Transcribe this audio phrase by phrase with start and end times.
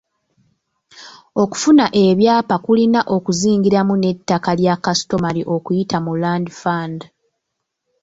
[1.43, 6.99] Okufuna ebyapa kulina okuzingiramu n’ettaka lya customary okuyita mu land fund.